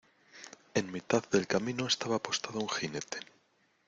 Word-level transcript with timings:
en 0.73 0.91
mitad 0.91 1.23
del 1.29 1.45
camino 1.45 1.85
estaba 1.85 2.15
apostado 2.15 2.57
un 2.59 2.67
jinete: 2.69 3.19